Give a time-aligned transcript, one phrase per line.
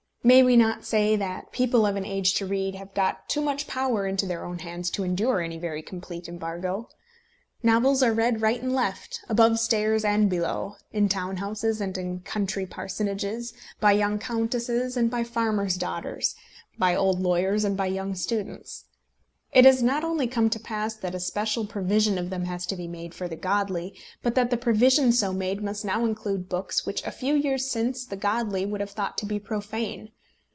[0.23, 3.65] May we not say that people of an age to read have got too much
[3.65, 6.89] power into their own hands to endure any very complete embargo?
[7.63, 12.19] Novels are read right and left, above stairs and below, in town houses and in
[12.19, 16.35] country parsonages, by young countesses and by farmers' daughters,
[16.77, 18.85] by old lawyers and by young students.
[19.53, 22.75] It has not only come to pass that a special provision of them has to
[22.77, 23.93] be made for the godly,
[24.23, 28.05] but that the provision so made must now include books which a few years since
[28.05, 30.11] the godly would have thought to be profane.